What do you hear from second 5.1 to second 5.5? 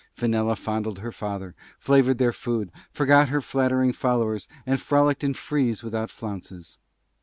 in